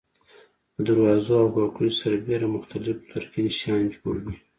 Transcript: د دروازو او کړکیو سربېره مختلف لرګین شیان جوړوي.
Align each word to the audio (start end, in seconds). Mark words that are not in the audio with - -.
د 0.75 0.77
دروازو 0.87 1.31
او 1.41 1.47
کړکیو 1.55 1.97
سربېره 2.01 2.47
مختلف 2.55 2.97
لرګین 3.11 3.47
شیان 3.57 3.83
جوړوي. 3.95 4.35